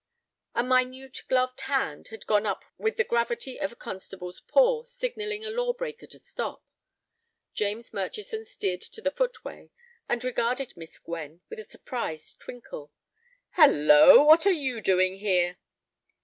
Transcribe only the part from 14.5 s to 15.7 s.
you doing here?"